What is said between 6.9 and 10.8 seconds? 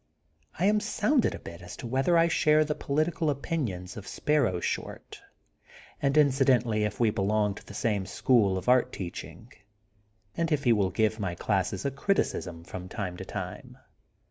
we belong to the same school of art teaching, and if he